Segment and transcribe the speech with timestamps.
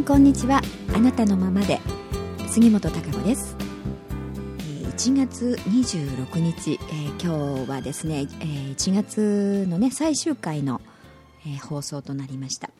[0.00, 0.62] んこんにちは。
[0.94, 1.78] あなたのままで。
[2.48, 3.54] 杉本孝子です。
[4.96, 10.80] 1月26日、えー、今日はですね、えー、1月のね最終回の、
[11.44, 12.70] えー、放送となりました。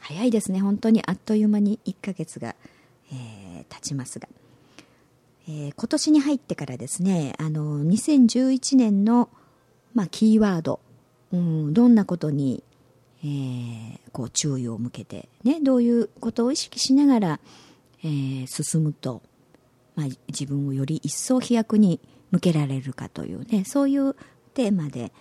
[0.00, 0.60] 早いですね。
[0.60, 2.54] 本当にあっという間に1ヶ月が、
[3.10, 4.28] えー、経ちますが、
[5.48, 9.30] えー、今年に入ってからですねあの2011年の、
[9.94, 10.80] まあ、キーワード、
[11.32, 12.62] うん、どんなことに
[13.22, 17.40] えー、こう注意を向けて、ね、どういうことを意識しながら、
[18.04, 19.22] えー、進むと、
[19.94, 24.14] まあ、自分をより一層飛躍に向けられるかというねそういう
[24.54, 25.12] テーマで、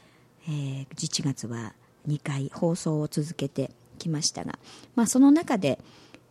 [0.48, 1.74] えー、11月は
[2.08, 4.60] 2回放送を続けてきましたが、
[4.96, 5.80] まあ、その中で、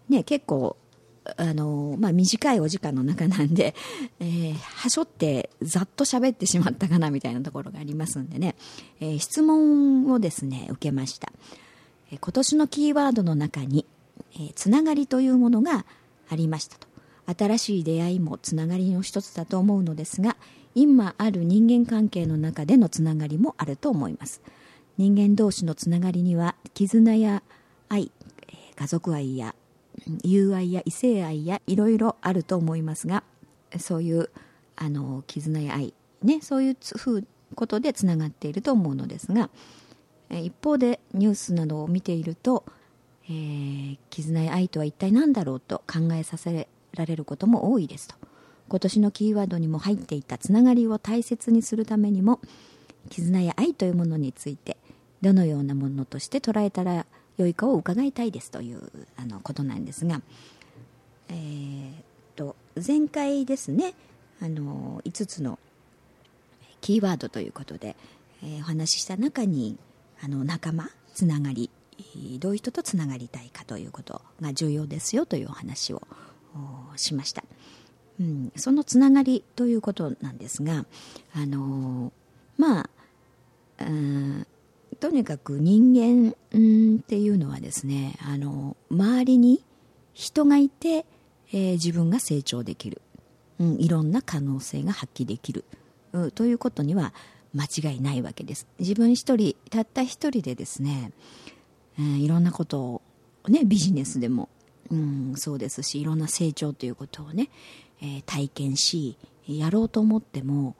[0.09, 0.77] ね、結構
[1.39, 3.75] あのまあ、短いお時間の中なんで、
[4.21, 8.57] えー、はしょってざっと喋ってしまったかなみたいなところがありますんでね、
[9.01, 11.24] えー、質問をですね受けました、
[12.11, 13.87] 今年のキーワードの中に、
[14.39, 15.85] え、つながりというものが
[16.29, 16.87] ありましたと。
[17.27, 20.37] 新しい出会いもつながりの一つだと思うのですが
[20.75, 24.43] 今ある人間関係の中でのつながりもあると思います。
[24.99, 27.43] 人間同士のつながりには絆や
[27.89, 28.13] 愛
[28.77, 29.55] 家族愛や
[30.23, 33.25] 友愛や異性愛やいろいろあると思いますが
[33.79, 34.31] そういう
[34.77, 39.51] あの絆や愛、ね、そういうふうことでつながっていると思うのですが
[40.31, 42.65] 一方でニュースなどを見ていると、
[43.27, 48.17] えー、絆や愛とは一体何だろうと考えさせられることも多いですと。
[48.69, 52.41] 今年のキーワードにも入っていたつながりを大切にするためにも
[53.11, 54.79] 絆や愛というものについて
[55.21, 60.23] どのようなものとして捉えたら良いかを伺いたいですというあのことなんですが、
[61.29, 61.93] えー、
[62.37, 63.95] と前回ですね
[64.41, 65.59] あの5つの
[66.81, 67.97] キーワードということで、
[68.43, 69.79] えー、お話しした中に
[70.25, 71.71] あの仲間つながり
[72.39, 76.03] どういう人とつながりたいかということが重要ですよというお話を
[76.97, 77.45] しました、
[78.19, 80.87] うん、そのつながりということなんですが
[81.35, 82.11] あの
[82.57, 82.89] まあ
[84.99, 89.63] とにかく人間っていうのはですねあの周りに
[90.15, 91.05] 人がいて、
[91.53, 93.03] えー、自分が成長できる、
[93.61, 95.65] うん、いろんな可能性が発揮できる、
[96.13, 97.13] うん、ということには
[97.55, 98.67] 間違いないわけです。
[98.79, 101.13] 自分一人たった一人でですね、
[101.99, 103.03] えー、いろんなことを、
[103.49, 104.49] ね、ビジネスでも、
[104.91, 107.51] うん、そうですしいろんな成長ということをね、
[108.03, 109.17] えー、体験し
[109.47, 110.77] やろうと思っても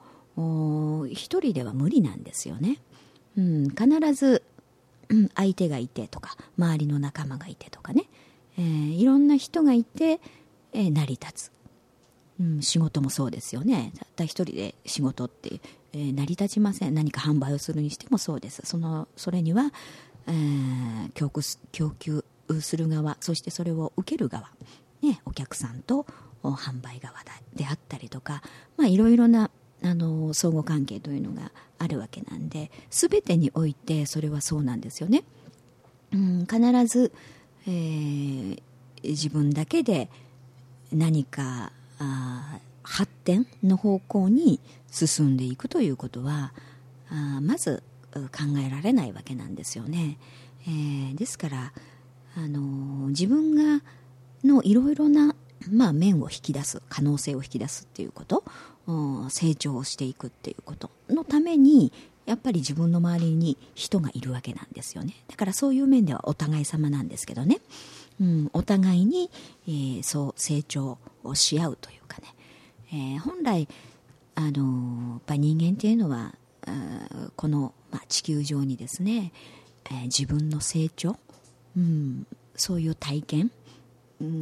[1.11, 2.79] 一人では無理なんですよね。
[3.37, 4.43] うん、必ず、
[5.09, 8.05] うん、相手がいてとか周りの仲間がいてとかね、
[8.57, 10.19] えー、いろんな人がいて、
[10.73, 11.51] え、成り立つ、
[12.39, 13.91] うん、仕事もそうですよね。
[13.97, 15.59] たった一人で仕事って、
[15.95, 19.71] えー、成り立ちません何か販売をするにしてもそうですそのそれには、
[20.27, 21.41] えー、供給
[21.71, 22.25] 供給
[22.59, 24.49] する側そしてそれを受ける側、
[25.01, 26.05] ね、お客さんと
[26.43, 27.15] 販売側
[27.55, 28.43] であったりとか、
[28.77, 29.49] まあ、いろいろな
[29.83, 35.23] あの相互関係というのがあるわけなんで全てにおいてそれはそうなんですよね。
[36.13, 37.11] うん、必ず、
[37.67, 38.61] えー、
[39.03, 40.09] 自分だけで
[40.91, 44.59] 何かあ発展の方向に
[44.91, 46.53] 進んでいくということは
[47.09, 50.17] あまず考えられないわけなんですよね。
[50.67, 51.73] えー、ですから、
[52.37, 53.83] あの自分が
[54.43, 55.35] のいろいろな、
[55.69, 58.43] まあ、面を引き出す可能性を引き出すっていうこと
[59.29, 61.91] 成長をしていくっていうことのために
[62.25, 65.15] やっぱり自分の周りに人がいるわけなんですよね。
[65.27, 67.59] だからそういう面ではお互い様なんですけどね、
[68.19, 69.29] うん、お互いに、
[69.67, 72.34] えー、そう成長をし合うというかね、
[72.95, 73.67] えー、本来
[74.35, 76.33] あのー、やっぱ人間っていうのは
[77.35, 79.31] この、まあ、地球上にですね、
[79.85, 81.17] えー、自分の成長、
[81.77, 82.25] うん、
[82.55, 83.51] そういう体験、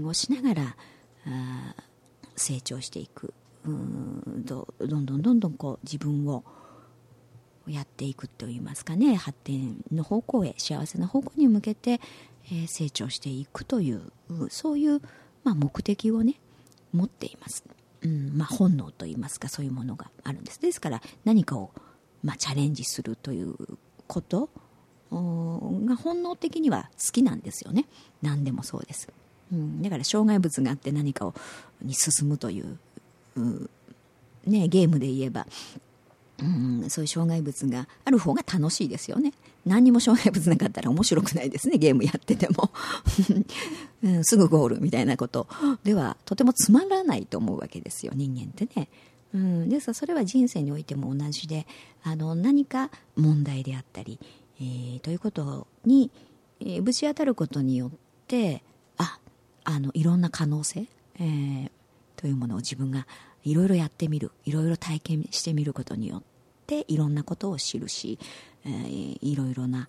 [0.06, 0.76] をしながら
[2.36, 3.34] 成長していく。
[3.66, 4.44] どん
[4.86, 6.44] どんどんどんこう自分を
[7.66, 9.16] やっていくといいますかね。
[9.16, 12.02] 発展の方向へ幸せな方向に向けて、
[12.52, 14.12] え、成長していくという
[14.50, 15.02] そういう、
[15.44, 16.40] まあ、目的をね
[16.92, 17.64] 持っています、
[18.04, 20.60] うんまあ、本能といいますかそういうものがあるんです。
[20.60, 21.72] ですから何かを、
[22.24, 23.56] まあ、チャレンジするという
[24.08, 24.50] こと
[25.12, 27.86] が本能的には好きなんですよね。
[28.22, 29.08] 何でもそうです、
[29.52, 31.34] うん、だから障害物があって何かを
[31.82, 32.78] に進むという
[34.46, 35.48] ね、ゲームで言えば、
[36.40, 39.34] うん、そういう障害物がある方が楽しいですよね。
[39.66, 42.72] 何にも障害物なかったら面白くないですね、ゲームやってても。
[44.04, 45.48] うん、すぐゴールみたいなこと
[45.84, 48.90] ではとてもつまらないと思うわけですよ、人間ってね。
[49.34, 51.66] うん、ですからそれは人生においても同じで
[52.04, 54.20] あの何か問題であったり、
[54.60, 56.12] えー、ということに、
[56.60, 57.92] えー、ぶち当たることによっ
[58.28, 58.64] て
[58.98, 59.18] あ
[59.64, 60.86] あのいろんな可能性、
[61.20, 61.72] えー、
[62.16, 63.08] というものを自分が
[63.44, 66.33] いろいろやってみるいろいろ体験してみることによって
[66.88, 68.20] いろんなことを知るし、
[68.66, 69.88] えー、いろいろな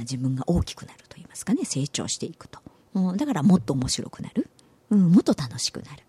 [0.00, 2.60] 自分が大きくなると言いますかね成長していくと、
[2.94, 4.48] うん、だからもっと面白くなる、
[4.90, 6.02] うん、もっと楽しくなる。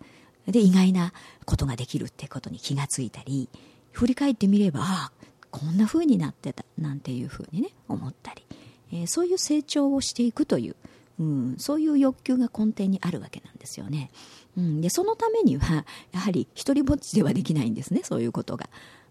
[0.51, 1.13] で意外な
[1.45, 3.50] ことができるってことに気がついたり
[3.92, 5.12] 振り返ってみればああ
[5.51, 8.44] こんな風になってたなんていう風にね思ったり、
[8.92, 10.75] えー、そういう成長をしていくという、
[11.19, 14.10] うん、そういう欲求が根底にあるわけなんですよね、
[14.57, 18.68] うん、でそのためにはやはり一人ぼっちではできないんですねそういうことが、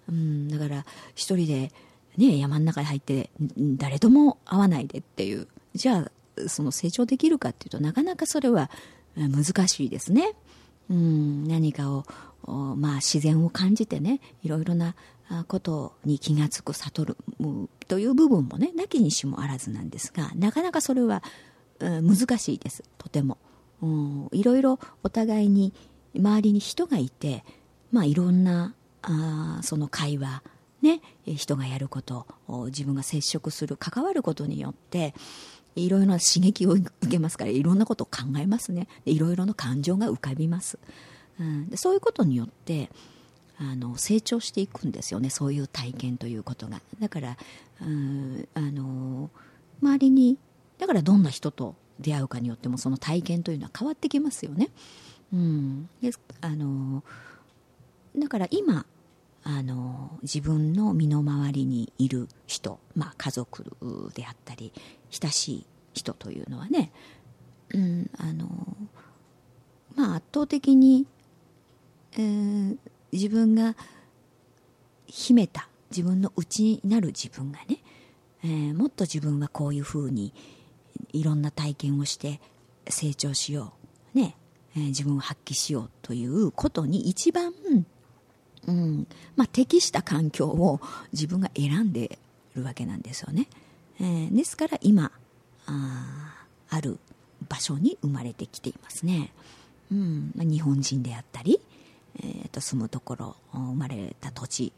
[0.08, 0.84] うん、だから
[1.14, 1.72] 一人で、
[2.16, 5.48] ね、山の中に入って誰とも会わないでっていう。
[5.74, 8.70] じゃあその成長できるかっていうとなかなかそれは
[9.16, 10.32] 難しいですね、
[10.90, 12.04] うん、何かを
[12.44, 14.96] まあ、自然を感じてねいろいろな
[15.46, 17.16] ことに気が付く悟る
[17.86, 21.22] という部分もねなきにしもあらずなんですがなかなかそれは
[21.78, 22.82] 難しいです。
[22.98, 23.38] とても、
[23.80, 25.72] うん、いろいろお互いに
[26.16, 27.44] 周りに人がいて、
[27.92, 30.42] まあ、いろんなあその会話
[30.82, 32.26] ね、人がやること
[32.66, 35.14] 自分が接触する関わることによって
[35.76, 38.88] いろいろな刺激を受けますからいろんなことを考えますね。
[39.06, 40.78] いろいろな感情が浮かびます、
[41.40, 42.90] うん、でそういうことによって
[43.58, 45.30] あの成長していくんですよね。
[45.30, 46.80] そういう体験ということが。
[47.00, 47.36] だから、
[47.80, 49.30] うん、あの
[49.80, 50.36] 周りに
[50.78, 54.70] だからどんな人と出会うかによってもその体験というのは変わってきますよね、
[55.32, 56.10] うん、で
[56.40, 57.04] あの
[58.18, 58.84] だから今
[59.44, 64.72] あの自分の身の回りにいる人、まあ、家族であったり
[65.10, 66.92] 親しい人というのはね、
[67.70, 68.46] うんあの
[69.96, 71.06] まあ、圧倒的に、
[72.12, 72.76] えー、
[73.12, 73.74] 自分が
[75.06, 77.78] 秘めた自分の内なる自分がね、
[78.44, 80.32] えー、もっと自分はこういうふうに
[81.12, 82.40] いろんな体験をして
[82.88, 83.74] 成長しよ
[84.14, 84.36] う、ね
[84.76, 87.52] えー、自分を発揮しようということに一番、
[88.66, 89.06] うん。
[89.36, 90.80] まあ、適した環境を
[91.12, 92.18] 自分が選んで
[92.54, 93.48] いるわけなんですよね。
[94.00, 95.12] えー、ですから今
[95.66, 96.98] あある
[97.48, 99.32] 場所に生まれてきていますね。
[99.90, 100.32] うん。
[100.36, 101.60] まあ、日本人であったり、
[102.20, 104.72] えー、と住むところ生まれた土地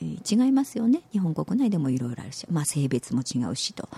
[0.00, 1.02] 違いますよね。
[1.12, 3.88] 日本国内でもいろいろあるし、まあ、性別も違うしと、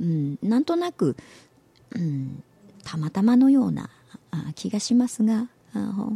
[0.00, 1.16] うん、なんとなく、
[1.92, 2.42] うん、
[2.84, 3.88] たまたまのような
[4.54, 5.48] 気がしますが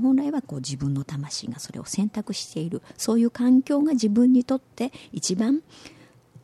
[0.03, 2.83] 本来はこう自分の魂がそれを選択している。
[2.97, 5.63] そういう環境が自分にとって一番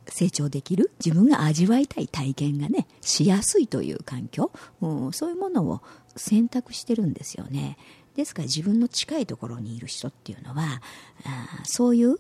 [0.07, 0.93] 成長できる。
[1.05, 5.83] 自分が味わいたい体験がねしやすいという環境、うん、そういうものを
[6.17, 7.77] 選択してるんですよね。
[8.17, 10.81] ですから自分の近いところにいる人っていうのは
[11.25, 12.17] あそういう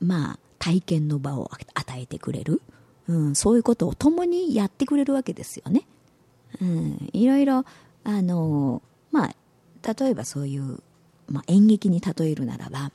[0.00, 2.62] まあ体験の場を与えてくれる、
[3.08, 5.86] うん、そういうことを共にやってくれるわけですよね、
[6.62, 7.64] うん、いろいろ
[8.04, 8.80] あの
[9.10, 9.34] まあ
[9.86, 10.80] 例えばそういう、
[11.28, 12.90] まあ、演劇に例えるならば、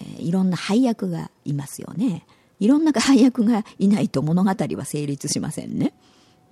[0.00, 2.26] えー、いろんな配役がいますよね。
[2.60, 5.92] いろんな配役がいないと物語は成立しませんね。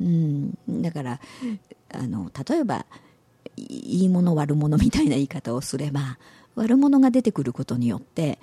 [0.00, 1.20] うん、だから
[1.94, 2.86] あの例えば
[3.56, 6.18] いいもの悪者みたいな言い方をすれば
[6.54, 8.38] 悪者が出てくることによって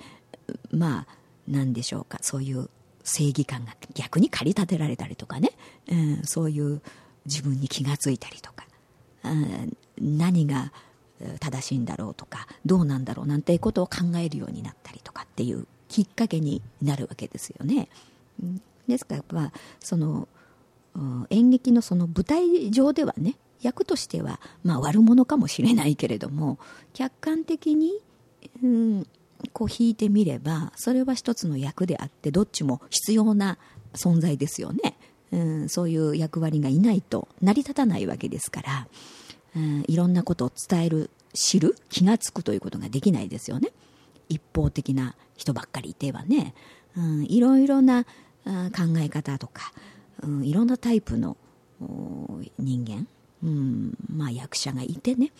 [0.70, 1.14] まあ
[1.46, 2.18] 何でしょうか。
[2.22, 2.70] そういう
[3.02, 5.52] 正義感が逆に駆り立てられたりとかね、
[5.88, 6.80] うん、そういう
[7.26, 8.66] 自分に気がついたりとか、
[9.24, 10.72] うん、何が
[11.38, 17.88] 正しいんだろうとかどうなんだろうなんていうことを考えるようになったりとかっていうきっかけになるわけですよね。
[18.88, 20.28] ですから、まあ、その
[21.30, 26.58] 演劇のその舞台上ではね役としては、まあ、悪者かもしれないけれども
[26.94, 27.92] 客観的に、
[28.62, 29.06] うん、
[29.52, 33.58] こう弾いてみればそれは一つの役であってどっちも必要な
[33.92, 34.96] 存在ですよね、
[35.32, 38.88] うん、そういう役割がいないと成り立たないわけですから、
[39.56, 43.70] うん、いろんなことを伝える知る気が付くということができないですよね。
[44.28, 46.54] 一方的な人ばっかりいてはね、
[46.96, 48.10] うん、いろいろな考
[48.98, 49.72] え方とか、
[50.22, 51.36] うん、いろんなタイプの
[52.58, 53.06] 人間、
[53.42, 55.32] うんまあ、役者がいてね。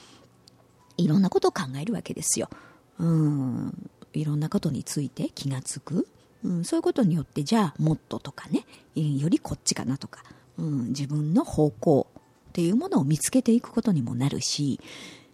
[0.97, 2.51] いろんなことを考えるわけですよ、
[2.99, 6.09] うん、いろんなことについて気が付く、
[6.45, 8.67] うん、そういうことによってじゃあもっととかね。
[8.95, 10.23] よりこっちかなとか、
[10.59, 12.07] うん、自分の方向。
[12.51, 14.81] っていうものを見つけていくことにもなるし、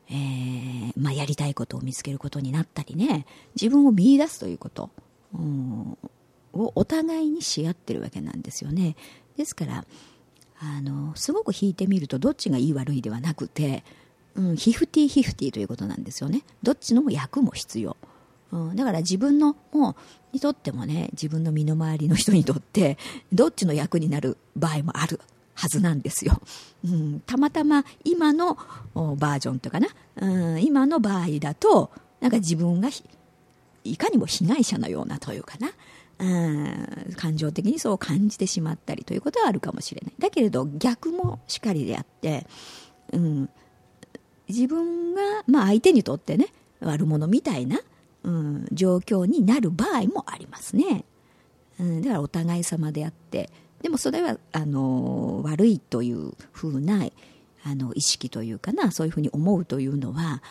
[0.08, 3.26] えー、まあ、やりたいことを見つけることになったりね
[3.60, 4.90] 自分を見出すということ、
[5.34, 5.98] うん、
[6.52, 8.96] をお互いにし合ってるわけなんですよね。
[9.36, 9.84] ですから
[10.58, 13.82] あのすごく弾いてみるとどっちがいい悪いではなくて、
[14.34, 16.42] うん、ヒフティヒフティということなんですよね。
[16.62, 17.96] どっちのも役も必要、
[18.52, 19.96] うん、だから自分のも
[20.32, 22.96] にとってもね自分の身の回りの人にとって
[23.32, 25.20] どっちの役になる場合もある。
[25.56, 26.40] はずなんですよ。
[26.84, 28.56] うん、たまたま今の
[28.94, 32.90] バージョンというかな、うん、今の場合だと、なんか自分が
[33.82, 35.70] いかにも被害者のようなというかな、
[36.18, 36.24] う
[37.10, 40.14] ん、感情的にそう感じてしまったりということはあるかもしれない。
[40.18, 42.46] だけれど逆もしかりであって、
[43.12, 43.48] うん、
[44.48, 46.48] 自分が、まあ相手にとってね、
[46.80, 47.80] 悪者みたいな、
[48.24, 51.04] うん、状況になる場合もありますね。
[51.78, 53.50] うん、だからお互い様であって、
[53.86, 57.06] でもそれはあの悪いというふうな
[57.62, 60.42] あの意識というかなそういうふうに思うというのは、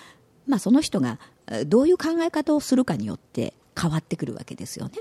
[0.47, 1.19] まあ、その人が
[1.65, 4.93] どういう考え方をするかによって変わってくるわけですよね。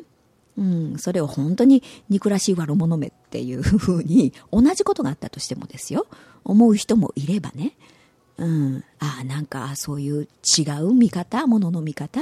[0.59, 6.09] うん、それを本当に憎らしい悪者めっていうふうに 同じことがあったとしてもですよ
[6.43, 7.77] 思う人もいればね、
[8.37, 12.21] うん、ああなんかそういう違う見方ものの見方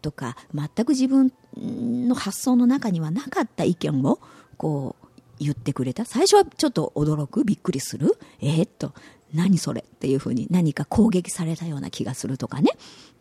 [0.00, 4.18] とか全く自分の発想の中にはなかった意見を
[4.56, 4.99] こう
[5.40, 6.04] 言ってくれた？
[6.04, 8.16] 最初はちょっと驚く、びっくりする？
[8.40, 8.92] えー、っと、
[9.34, 9.80] 何それ？
[9.80, 12.70] っていうふうに何か攻撃されたような気がするとかね。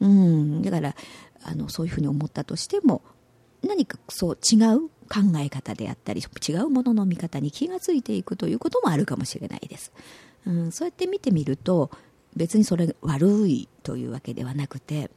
[0.01, 0.61] うん。
[0.61, 0.95] だから、
[1.43, 3.01] あの、そういうふうに思ったとしても、
[3.65, 9.91] 何かそう違う考え方であったり、違うものの見方に気がついていくということもあるかもしれないです。
[10.45, 11.91] うん、そうやって見てみると、
[12.35, 15.09] 別にそれ悪いというわけではなくて、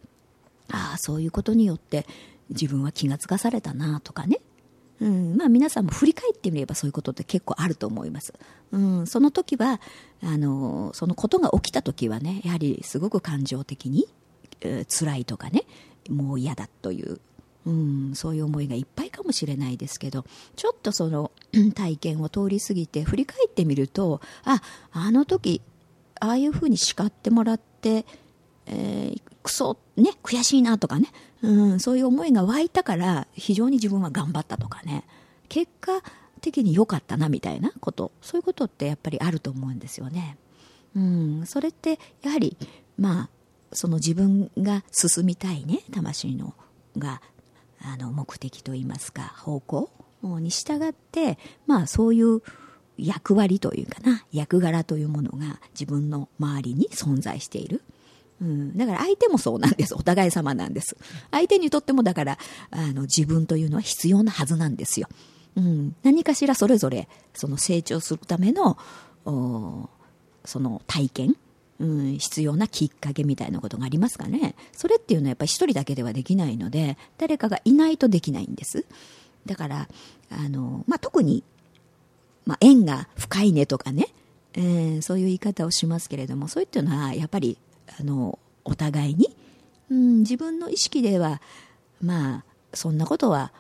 [0.71, 2.07] ああ、そういうことによって
[2.49, 4.41] 自分は気がつかされたなとかね。
[5.03, 8.33] うん、まあ皆さんも振り返ってみればそういうことって結構あると思います。
[8.71, 9.81] うん、その時は、
[10.23, 14.07] あの、そのことが起きた時はね、やはりすごく感情的に、
[14.61, 15.65] えー、辛いとかね、
[16.09, 17.21] もう嫌だという、
[17.67, 21.33] うん、そういう思いがいっぱいかもしれないですけど、ちょっとその
[21.75, 25.63] 体験を通り過ぎて振り返ってみると、あ、あの時、
[26.21, 28.07] ああいうふうに叱ってもらって、
[28.67, 31.09] えー、クソ、ね、悔しいなとかね、
[31.43, 35.05] うん、そういう思いが湧いたから非常に自分は頑張ったとかね
[35.49, 36.03] 結果
[36.41, 40.37] 的に良かったなみたいなことそういうことってやっぱりあると思うんですよね。
[40.95, 42.57] うん、それってやはり
[42.99, 43.31] まあ
[43.73, 46.55] その自分が進みたいね魂の
[46.99, 47.23] が
[47.81, 49.91] あの目的といいますか方向
[50.23, 52.43] に従ってまあそういう
[52.99, 57.83] 役割というかな役柄というものが自分の周りに存在している。
[58.43, 59.95] うん、だから相手もそうなんです。
[59.95, 60.97] お互い様なんです。
[61.31, 62.39] 相手にとってもだから、
[62.73, 65.09] あの、自分というのは必要なはずなんですよ。
[65.57, 68.79] うん、何かしらそれぞれ、その成長するための、
[69.25, 71.37] その体験、
[71.79, 74.57] うん、必要なきっかけみたいなことがありますかね。
[74.73, 78.87] それっていうのはやっぱり一人だけではできないので、誰かがいないとできないんです。
[79.47, 79.89] だから、
[80.31, 81.45] あの、まあ、特に、
[82.45, 84.09] まあ、縁が深いねとかね、
[84.55, 87.57] えー、そういう言い方をしますけれども、そういったのはやっぱり
[87.99, 89.35] あのお互いに、
[89.91, 91.41] うん、自分の意識では
[92.01, 92.45] まあ
[92.75, 93.53] そんなことは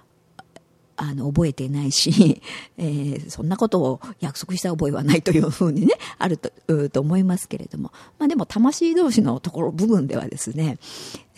[0.96, 2.40] あの覚えてないし、
[2.78, 6.50] えー、そんなことを約束した覚えはないというふうにねあると
[6.90, 10.78] と思いますけれども、まあ、でも魂同士のところ部分ではですね、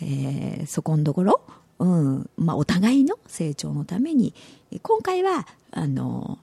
[0.01, 1.41] えー、そこのところ、
[1.79, 4.33] うんまあ、お互いの成長のために
[4.81, 6.37] 今回はあの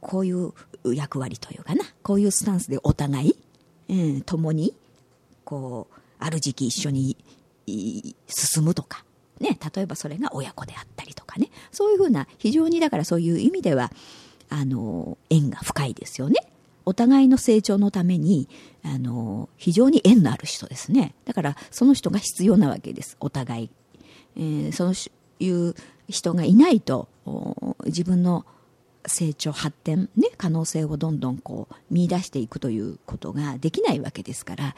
[0.00, 0.52] こういう
[0.84, 3.36] 役割というかなこういうスタンスでお互い、
[3.88, 4.74] うん、共に
[5.46, 7.16] こうある時期一緒に
[8.26, 9.04] 進むとか、
[9.40, 13.92] ね、例えばそれが親子であったりとかね、そういうふうな、非常にだからそういう意味では、
[14.48, 16.36] あの、縁が深いですよね。
[16.84, 18.48] お互いの成長のために、
[18.82, 21.14] あの、非常に縁のある人ですね。
[21.24, 23.16] だから、その人が必要なわけです。
[23.20, 23.70] お互い。
[24.36, 24.92] えー、そう
[25.40, 25.74] いう
[26.08, 27.08] 人がいないと、
[27.84, 28.46] 自分の
[29.06, 34.74] 成長発展、ね、可能性をどんどんこう見出していくということができないわけですから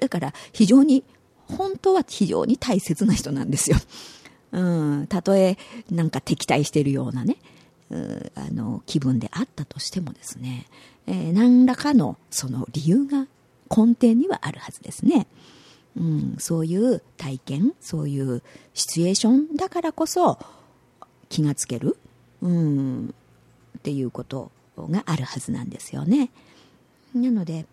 [0.00, 1.04] だから非常に
[1.46, 3.76] 本当は非常に大切な人なんですよ。
[4.52, 5.58] うん、たとえ
[5.90, 7.36] なんか敵対しているようなね、
[7.90, 10.66] うあの気分であったとしてもですね、
[11.06, 13.26] えー、何らかのその理由が
[13.70, 15.26] 根底にはあるはずですね。
[15.96, 18.42] うん、そういう体験そういう
[18.74, 20.38] シチュエーションだからこそ
[21.30, 21.96] 気がつける、
[22.42, 23.14] うん、
[23.76, 26.30] っていうことがあるはずなんですよね。
[27.14, 27.66] なので、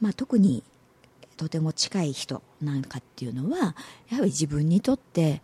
[0.00, 0.62] まあ、特に
[1.36, 3.74] とても近い人なんかっていうのは
[4.10, 5.42] やはり自分にとって、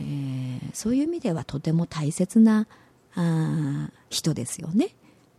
[0.00, 2.66] えー、そういう意味ではとても大切な
[3.14, 4.94] あ人ですよね、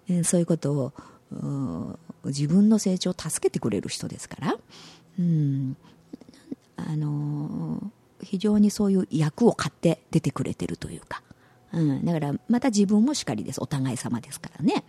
[0.08, 0.94] えー、そういうことを
[2.26, 4.58] 自分の成長を助けてくれる人ですから、
[5.20, 5.78] うん。
[6.76, 11.22] あのー、非常にそういう役を買って出てくれてるというか、
[11.74, 13.62] うん、だからまた自分もしかりです。
[13.62, 14.84] お互い様ですからね、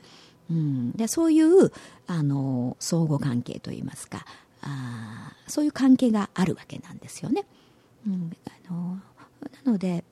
[0.51, 1.73] うん、でそういう
[2.07, 4.25] あの相互関係といいますか。
[4.63, 7.45] あそういう関係があるわけなんですよね、
[8.07, 8.31] うん、
[8.69, 9.01] あの
[9.65, 10.05] なので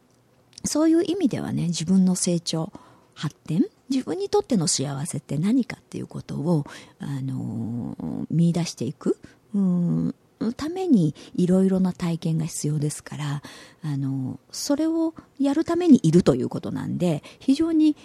[0.64, 2.72] そういう意味ではね自分の成長
[3.14, 6.64] 発展自分にとっての幸せって何かっていうことを、
[7.00, 7.96] あの
[8.30, 9.18] 見出していく、
[9.52, 10.14] うん。
[10.56, 13.42] ためにいろいろな体験が必要ですから
[13.82, 17.96] あのそれをやるためにいるということなんで非常に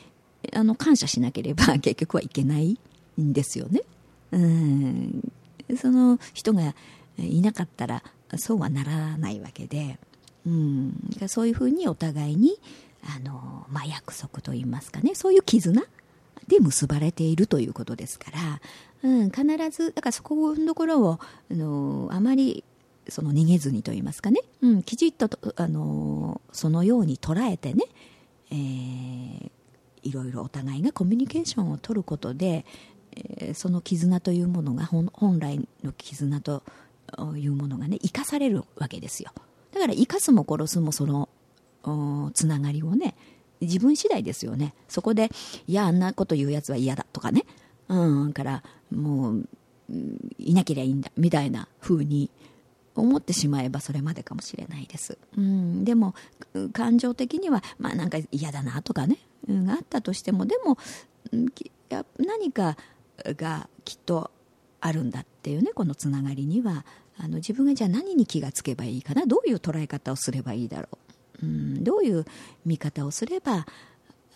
[0.54, 2.78] あの感謝しなければ 結局はいけない
[3.20, 3.82] んですよね。
[4.32, 5.32] うん
[5.78, 6.76] その人が
[7.18, 8.04] いなかったら
[8.38, 9.98] そうはならないわけで、
[10.46, 10.94] うん、
[11.28, 12.60] そういうふうにお互いに
[13.04, 15.82] あの、まあ、約束といいますかねそういう絆
[16.48, 18.62] で結ばれているということですから、
[19.04, 21.20] うん、必ずだからそこのところを
[21.52, 22.64] あのあまり
[23.08, 27.84] その逃げずにといいますかね、うん、きちっとあのそのように捉えてね、
[28.52, 29.50] えー、
[30.04, 32.66] いろいろお互いがコミュニケーションを取ることで、
[33.16, 36.64] えー、その絆というものが本来の絆と
[37.38, 39.32] いうものがね生かされるわけですよ。
[39.72, 41.30] だから生かすも殺すもその
[42.34, 43.16] つながりをね
[43.66, 44.74] 自分次第ですよね。
[44.88, 45.30] そこで
[45.68, 47.46] いやあんなこと言うやつは嫌だとかね。
[47.88, 49.48] うんからもう
[50.40, 52.32] いなけりゃいいんだみたいな風に
[52.96, 56.16] 思ってしまえばそれまでかもしれないです、うん、でも
[56.74, 59.18] 感情的にはまあなんか嫌だなとかね、
[59.48, 60.78] うん、あったとしてもでも
[62.18, 62.78] 何か
[63.24, 64.32] がきっと
[64.82, 66.86] あるんだっていうねこのつながりには
[67.18, 70.98] あの自分がじゃあ何に気がつけばいいかなどういう捉え方をすればいいだろう、
[71.42, 72.26] うん、どういう
[72.66, 73.66] 見方をすれば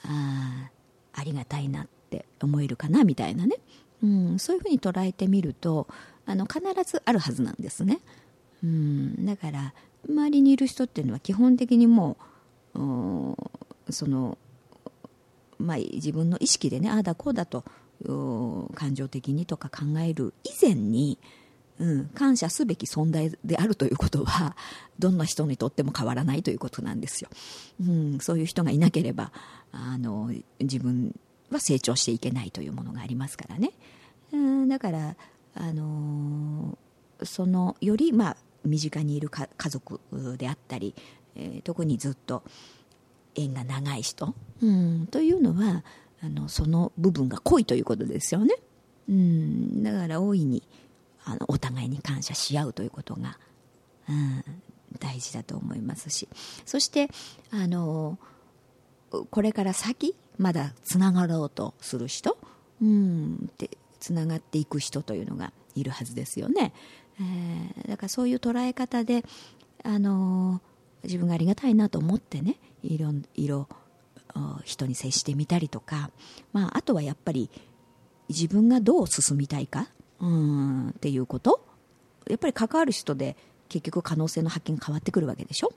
[0.03, 0.69] あ
[1.13, 3.57] ありがたいなって思えるかなみたいなね、
[4.03, 5.87] うん、そういうふうに捉えてみると
[6.25, 7.99] あの必ずあるはずなんですね、
[8.63, 9.73] うん、だから
[10.07, 12.17] 周りにいる人っていうのは基本的にも
[12.73, 14.37] うその、
[15.57, 17.65] まあ、自分の意識でねああだこうだと
[18.75, 21.17] 感情的にとか考える以前に、
[21.79, 24.55] うん、感謝すべき存在であるということは
[24.99, 27.29] どんな人にとっても変わらないということなんですよ、
[27.81, 29.31] うん、そういう人がいなければ
[29.71, 31.15] あの自分
[31.49, 33.71] は成長していけないというものがありますからね、
[34.33, 35.15] うん、だから
[35.55, 36.77] あの
[37.23, 39.99] そのより、まあ、身近にいる家族
[40.37, 40.93] であったり、
[41.35, 42.43] えー、特にずっと
[43.35, 45.83] 縁が長い人、うん、というのは
[46.21, 48.55] あのその部分が濃いということですよね。
[49.07, 50.61] うん、だから大いに
[51.29, 53.37] あのお互いに感謝し合うということが、
[54.09, 54.43] うん、
[54.99, 56.27] 大事だと思いますし
[56.65, 57.09] そして
[57.51, 58.17] あの
[59.29, 62.37] これから先まだつながろうとする人、
[62.81, 66.73] うん、でつながっていく人というのがいるはずですよね。
[67.19, 69.23] えー、だからそういう捉え方で
[69.83, 70.61] あの
[71.03, 73.67] 自分がありがたいなと思ってねいろいろ
[74.63, 76.11] 人に接してみたりとか、
[76.53, 77.49] まあ、あとはやっぱり
[78.29, 79.89] 自分がどう進みたいか
[80.19, 81.65] うんっていうこと？
[82.29, 83.35] やっぱり関わる人で
[83.69, 85.71] 結局可能性の発見変わってくるわけでしょ、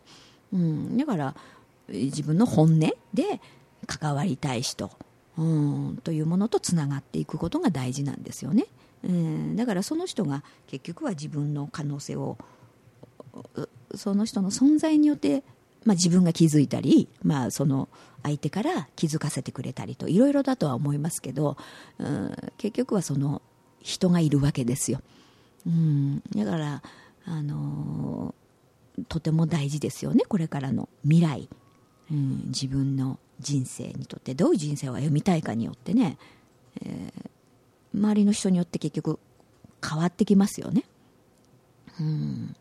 [0.52, 1.34] うん、だから
[1.88, 2.94] 自分の本音で
[3.86, 4.90] 関わりたい人
[5.38, 8.66] うんというものとつながっていくことが大事なんですよね、
[9.02, 12.36] うん、だからその人が結局は自分の可能性を
[13.94, 15.42] その人の存在によって
[15.84, 17.88] まあ、自分が気づいたり、まあ、その
[18.22, 21.56] 相手から気づかせてくれたりといろいろだとは思いますけど、
[21.98, 23.42] うん、結局はその
[23.82, 25.00] 人がいるわけですよ、
[25.66, 26.82] うん、だから、
[27.24, 31.48] あのー、とても大事ですよねこれからの未来、
[32.10, 36.18] うん、自分の人生にとってどういう人生を歩みたいかによってね、
[36.84, 39.18] えー、周りの人によって結局
[39.86, 40.84] 変わってきますよね、
[42.00, 42.56] うん、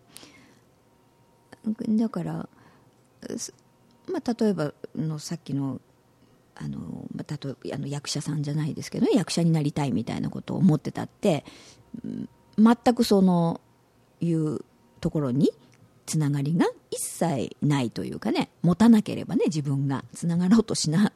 [1.98, 2.50] だから
[4.12, 5.80] まあ、例えばのさっきの
[6.56, 6.80] あの、
[7.14, 11.44] まあ、例えばあの役者さんじゃないですけど、ね、役者になりたいみたいなことを思ってたって
[12.58, 13.62] 全くその
[14.20, 14.60] いう
[15.00, 15.52] ところに
[16.06, 21.14] つながりが一切ないというかね持たなければね自分がつながろうとしな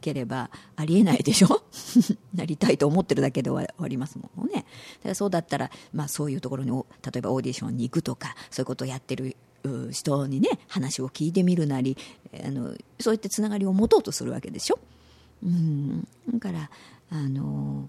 [0.00, 1.62] ければありえないでしょ？
[2.34, 4.54] なりたいと思ってるだけで終わりますもんね。
[4.54, 4.64] だか
[5.10, 9.36] らそうだったら、まあ、そういうところに例えばオーディションに行くとかそういうことをやってる
[9.90, 11.96] 人にね話を聞いてみるなり
[12.44, 14.78] あのそういったつながりを持とうとするわけでしょ？
[15.44, 16.70] うん、だから
[17.10, 17.88] あの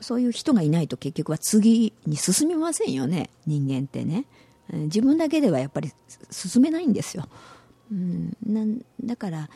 [0.00, 4.24] そういう人がいないと結局は次に進みませんよね人間ってね。
[4.72, 5.92] 自分だけではやっぱり
[6.30, 7.28] 進めないんですよ、
[7.92, 9.50] うん、なんだから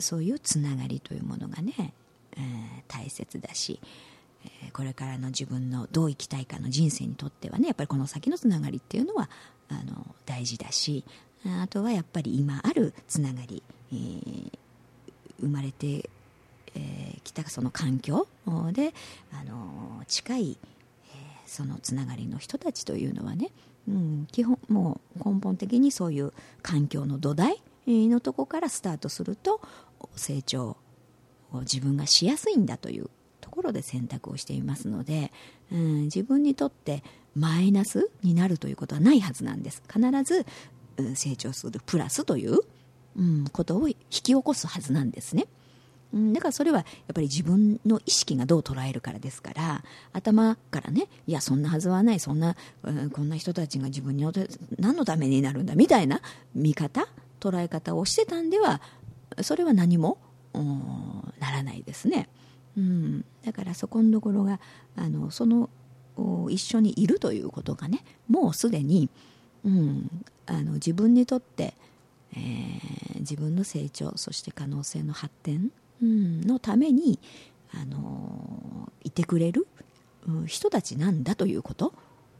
[0.00, 1.94] そういうつながりというものがね、
[2.36, 2.42] えー、
[2.88, 3.80] 大切だし、
[4.72, 9.28] これからの自分のどう生きたいかの人生にとってはねやっぱりこの先のつながりっていうのは
[9.68, 11.04] あの大事だし
[11.44, 14.52] あとはやっぱり今あるつながり、えー、
[15.40, 16.10] 生まれてき、
[16.74, 18.28] えー、たその環境
[18.72, 18.94] で、
[19.32, 23.50] あの近い、えー、そのつながりの人たちというのはね、
[23.88, 29.60] うん、基本もう根本的にそういう環境の土台のとこからスタートすると
[30.14, 30.76] 成長
[31.52, 33.10] を自分がしやすいんだという
[33.52, 35.30] ころで選択をしていますので、
[35.70, 37.04] うん、自分にとって
[37.36, 40.44] マイナスになるということはないはずなんです必ず、
[40.96, 42.58] うん、成長するプラスという、
[43.16, 45.46] うん、ことを引き起こすはずなんですね。
[46.12, 54.26] うん、だからそれはやっぱり自分の意識がどう捉えるからですから頭からねいやそんなはずはないそんな、うん、こんな人たちが自分に
[54.78, 56.20] 何のためになるんだみたいな
[56.54, 57.08] 見方
[57.40, 58.82] 捉え方をしてたんでは
[59.40, 60.18] それは何も
[61.40, 62.28] ならないですね、
[62.76, 64.60] うん、だからそこのところが
[64.96, 65.68] あのその
[66.50, 69.08] 一緒にいるということがねもうすでに、
[69.64, 71.74] うん、あの自分にとって、
[72.34, 75.70] えー、自分の成長そして可能性の発展
[76.02, 77.20] うんのために、
[77.74, 79.66] あのいてくれる、
[80.26, 81.94] う人たちなんだということ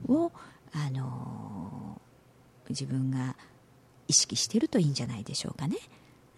[0.09, 0.33] を、
[0.73, 2.01] あの
[2.69, 3.37] 自分が
[4.09, 5.77] 意識してるといいんじゃないでしょうかね。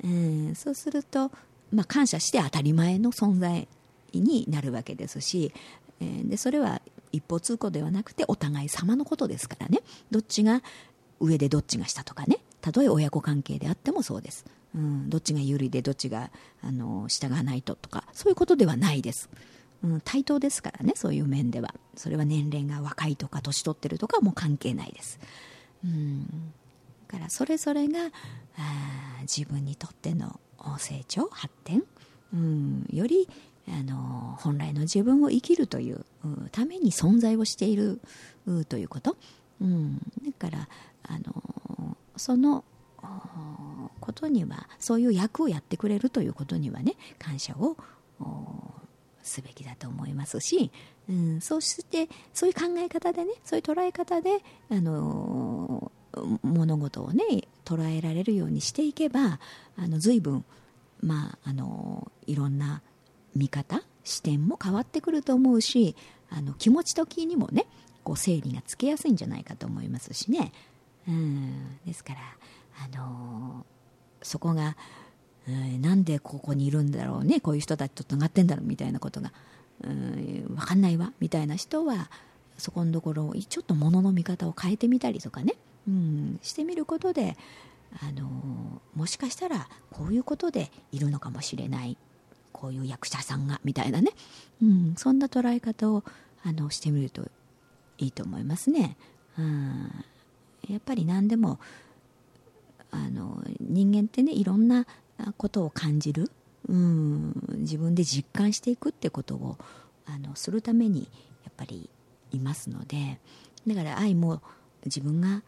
[0.04, 1.30] うん、そうすると、
[1.72, 3.66] まあ、感謝して当たり前の存在
[4.20, 5.52] になるわけですし、
[6.00, 9.80] えー、でそれは一方通行ではなくてお互い様のことですからね。
[10.10, 10.62] どっちが
[11.20, 12.38] 上でどっちが下とかね。
[12.60, 14.44] たとえ親子関係であってもそうです。
[14.74, 16.30] うん、どっちが有利でどっちが
[16.62, 19.30] あの従わないととかそういうことではないです、
[19.84, 21.74] うん、対等ですからねそういう面では。
[21.96, 25.20] それは年齢が若いとか年取ってるとかも関係ないです、
[25.84, 28.10] うん、だからそれぞれが
[28.58, 30.40] あ自分にとっての
[30.78, 31.84] 成長発展、
[32.32, 33.28] うん、より
[33.68, 36.04] あの本来の自分を生きるという
[36.52, 38.00] ために存在をしている
[38.68, 39.16] ということ、
[39.60, 40.68] うん、だから
[41.04, 42.64] あのその
[44.00, 47.76] ことにはそういう役をやってくれるということにはね感謝を
[49.22, 50.70] すべきだと思いますし、
[51.08, 55.90] うん、そしてそういう考え方でねそういう捉え方で、あの
[56.42, 57.24] 物事をね
[57.64, 59.40] 捉えられるようにしていけば
[59.76, 60.44] あの随分、
[61.00, 62.82] まああのいろんな
[63.34, 65.96] 見方視点も変わってくると思うし
[66.30, 67.66] あの気持ち時にもね
[68.02, 70.52] こう整理がつけやすいんじゃないかと思いますしね。
[71.08, 72.20] うん、ですから
[72.82, 73.66] あの
[74.22, 74.76] そこが、
[75.48, 79.32] うん、なんでここにいるんだろうねこういう人たちとつながってんだろうみたいなことが、
[79.82, 82.10] うん、分かんないわみたいな人は
[82.56, 87.36] そこのところをちょっと物の見方を変えてみたりとかね、うん、してみることで
[88.02, 91.96] あのもしかしたらこういうことでいるのかもしれない。
[92.64, 94.12] こういう役者さんがみたいなね、
[94.62, 96.02] うん、そんな捉え方を
[96.42, 97.28] あのしてみると
[97.98, 98.96] いいと思いますね。
[99.38, 99.90] うん、
[100.70, 101.60] やっぱり何でも
[102.90, 104.86] あの人間ってねいろんな
[105.36, 106.30] ことを感じる、
[106.66, 109.58] うん、自分で実感していくってことを
[110.06, 111.00] あのするために
[111.44, 111.90] やっぱり
[112.32, 113.20] いますので。
[113.66, 114.42] だから愛も
[114.86, 115.42] 自分が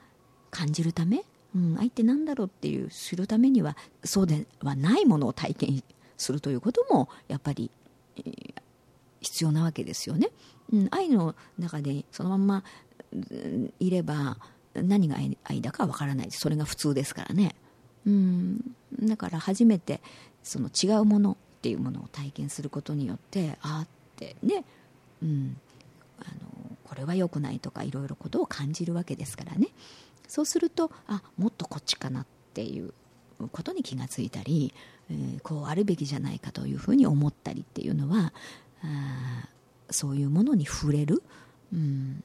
[0.51, 1.23] 感じるため、
[1.55, 5.83] うん、愛って何だろうっていう知るためにはそうではないものを体験
[6.17, 7.71] するということもやっぱり、
[8.17, 8.55] えー、
[9.21, 10.31] 必要なわけですよね。
[10.73, 12.65] うん、愛の中でそのまま
[13.79, 14.39] いれば
[14.75, 16.31] 何が愛だかわからない。
[16.31, 17.55] それが普通ですからね。
[18.07, 18.61] うん。
[19.01, 20.01] だから初めて
[20.43, 24.65] その違うものっていうものを体験することによってああってね、
[25.23, 25.57] うん、
[26.21, 29.69] あのこれは良くないとかいろいろことを感じるわけですからね。
[30.29, 32.93] そうするとあもっとこっちかなっていう
[33.53, 34.73] ことに気がついたり、
[35.11, 38.33] えー、こうあるべきじゃないかというふうに思ったりっていうのは
[38.83, 39.49] あ
[39.91, 41.23] そういうものに触れる、
[41.73, 42.23] うん、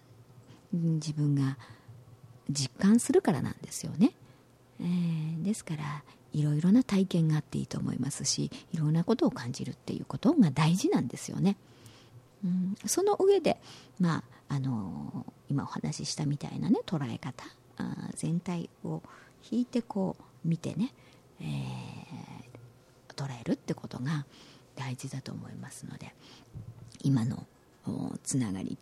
[0.74, 1.58] 自分が
[2.50, 4.12] 実感するからなんですよね、
[4.80, 11.58] えー、ですからいろいろな体験があっていいと思いますしいろんなことを感じるっていうことが大事なんですよね、
[12.44, 13.58] うん、その上で、
[14.00, 17.46] まああのー、今お話ししたみたいなね捉え方
[17.78, 19.02] あ全体を
[19.50, 20.94] 引いてこう見てね、
[21.40, 21.46] え、
[23.22, 24.26] 捉えるってことが
[24.76, 26.14] 大事だと思いますので
[27.04, 27.46] 今の
[28.24, 28.78] つながり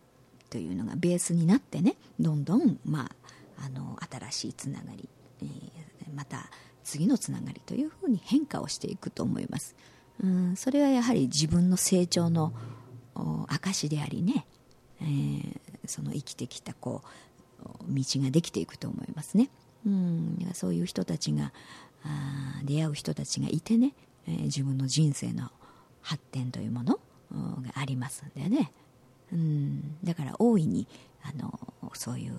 [0.49, 3.09] というのがベースになってねどんどんま
[3.57, 5.09] ああの新しいつながり、
[5.41, 6.49] えー、また
[6.83, 9.75] 次のつながりというふうに変化をしていくと思います。
[10.23, 12.53] うんそれはやはり自分の成長の
[13.47, 14.45] 証でありね、
[15.01, 17.03] えー、その生きてきたこ
[17.63, 19.49] う道ができていくと思いますね。
[19.85, 21.53] うんそういう人たちが
[22.03, 23.93] あ出会う人たちがいてね、
[24.29, 25.49] えー、自分の人生の
[26.01, 26.99] 発展というもの
[27.33, 28.71] がありますんでね。
[29.33, 29.97] うん。
[30.03, 30.87] だから大いに
[31.23, 31.59] あの
[31.93, 32.33] そういう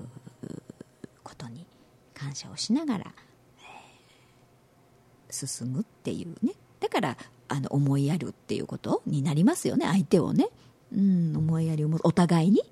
[1.22, 1.66] ことに
[2.14, 3.14] 感謝をしながら、
[3.58, 6.54] えー、進むっていうね。
[6.78, 7.16] だから
[7.48, 9.86] あの思いやるっていうことになりますよね。
[9.86, 10.48] 相手をね、
[10.92, 12.62] うん、思いやりをお互いに、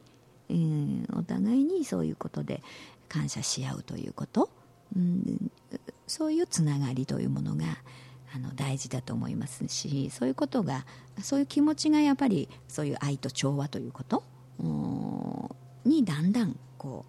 [0.49, 2.63] うん、お互いにそういうことで
[3.09, 4.51] 感謝し合うということ、
[4.97, 5.51] うん、
[6.07, 7.65] そういうつながりというものが
[8.39, 10.87] あの大事だと思いますしそういうことが
[11.21, 14.23] そういう気持ちがやっぱりそういう愛と調和ということ
[15.85, 17.05] にだんだんこ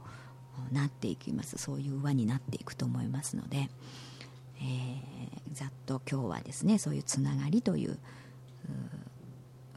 [0.72, 1.58] うなっていきます。
[1.58, 3.70] そういう輪になっていくと思いますので、
[4.62, 7.98] えー、ざっと今日はですねそういうつながりという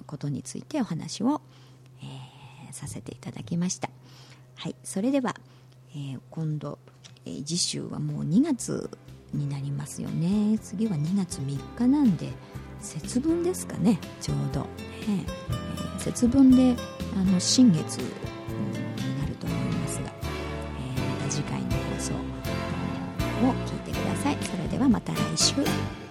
[0.06, 1.40] ことについてお話を、
[2.02, 3.90] えー、させていただきました。
[4.56, 5.36] はいそれでは、
[5.90, 6.78] えー、今度、
[7.26, 8.90] えー、次週はもう2月
[9.32, 10.58] になりますよね。
[10.58, 12.30] 次は2月3日なんで
[12.80, 13.98] 節分ですかね。
[14.20, 14.66] ちょうど、ね
[15.08, 15.98] え。
[15.98, 16.76] ー、節分で
[17.16, 18.04] あの新月、に
[19.20, 22.16] なると思いますが、えー、また次回の放送を
[23.66, 24.36] 聞いてください。
[24.42, 26.01] それではまた来週。